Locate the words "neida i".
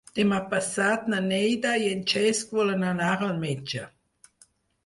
1.25-1.91